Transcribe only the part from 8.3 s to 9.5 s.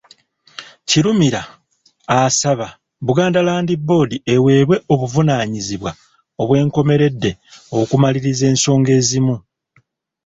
ensonga ezimu.